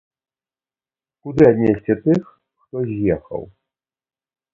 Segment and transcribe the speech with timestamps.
[1.27, 2.23] Куды аднесці тых,
[2.63, 3.43] хто з'ехаў?